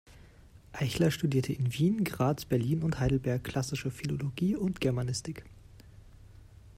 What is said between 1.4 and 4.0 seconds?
in Wien, Graz, Berlin und Heidelberg Klassische